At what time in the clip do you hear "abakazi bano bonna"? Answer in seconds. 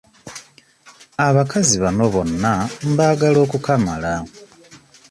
1.27-2.53